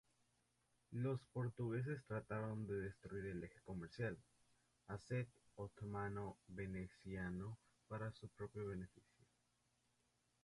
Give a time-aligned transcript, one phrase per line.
[0.93, 4.17] Los portugueses trataron de destruir el eje comercial
[4.87, 9.27] Aceh-otomano-veneciano para su propio beneficio.